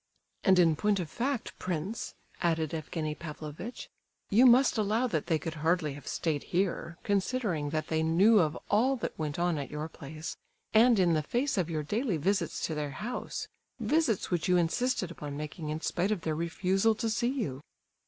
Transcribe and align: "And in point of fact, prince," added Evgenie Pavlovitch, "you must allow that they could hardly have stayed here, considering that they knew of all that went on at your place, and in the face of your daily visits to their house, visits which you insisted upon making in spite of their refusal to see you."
"And 0.43 0.57
in 0.57 0.75
point 0.75 0.99
of 0.99 1.11
fact, 1.11 1.51
prince," 1.59 2.15
added 2.41 2.73
Evgenie 2.73 3.13
Pavlovitch, 3.13 3.87
"you 4.31 4.47
must 4.47 4.79
allow 4.79 5.05
that 5.05 5.27
they 5.27 5.37
could 5.37 5.53
hardly 5.61 5.93
have 5.93 6.07
stayed 6.07 6.41
here, 6.41 6.97
considering 7.03 7.69
that 7.69 7.89
they 7.89 8.01
knew 8.01 8.39
of 8.39 8.57
all 8.71 8.95
that 8.95 9.15
went 9.19 9.37
on 9.37 9.59
at 9.59 9.69
your 9.69 9.87
place, 9.87 10.35
and 10.73 10.97
in 10.97 11.13
the 11.13 11.21
face 11.21 11.55
of 11.55 11.69
your 11.69 11.83
daily 11.83 12.17
visits 12.17 12.65
to 12.65 12.73
their 12.73 12.89
house, 12.97 13.47
visits 13.79 14.31
which 14.31 14.47
you 14.47 14.57
insisted 14.57 15.11
upon 15.11 15.37
making 15.37 15.69
in 15.69 15.81
spite 15.81 16.09
of 16.09 16.21
their 16.21 16.33
refusal 16.35 16.95
to 16.95 17.07
see 17.07 17.29
you." 17.29 17.61